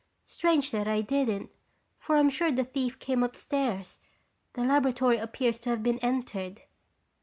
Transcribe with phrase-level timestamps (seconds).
[0.25, 1.51] Strange that I didn't,
[1.99, 3.99] for I'm sure the thief came upstairs.
[4.53, 6.63] The laboratory appears to have been entered."